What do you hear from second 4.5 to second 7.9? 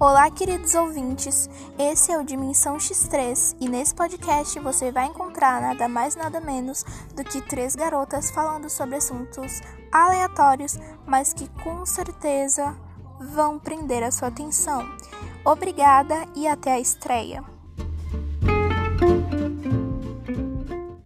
você vai encontrar nada mais nada menos do que três